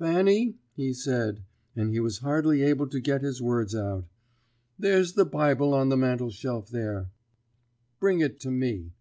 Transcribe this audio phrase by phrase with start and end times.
[0.00, 1.44] "'Fanny,' he said
[1.76, 4.04] and he was hardly able to get his words out
[4.80, 7.08] 'there's the Bible on the mantelshelf, there.
[8.00, 8.94] Bring it to me.'"